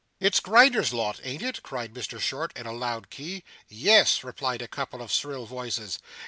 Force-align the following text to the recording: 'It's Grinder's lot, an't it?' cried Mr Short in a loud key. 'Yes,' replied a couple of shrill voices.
'It's 0.19 0.39
Grinder's 0.39 0.93
lot, 0.95 1.19
an't 1.23 1.43
it?' 1.43 1.61
cried 1.61 1.93
Mr 1.93 2.19
Short 2.19 2.51
in 2.57 2.65
a 2.65 2.73
loud 2.73 3.11
key. 3.11 3.43
'Yes,' 3.67 4.23
replied 4.23 4.63
a 4.63 4.67
couple 4.67 4.99
of 4.99 5.11
shrill 5.11 5.45
voices. 5.45 5.99